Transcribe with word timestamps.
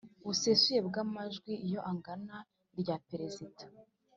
busesuye 0.25 0.79
bw 0.87 0.95
amajwi 1.05 1.51
Iyo 1.67 1.79
angana 1.91 2.37
irya 2.79 2.97
Perezida 3.07 3.63